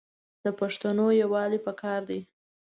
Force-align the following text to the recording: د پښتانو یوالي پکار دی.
د 0.43 0.45
پښتانو 0.59 1.05
یوالي 1.23 1.59
پکار 1.65 2.01
دی. 2.09 2.19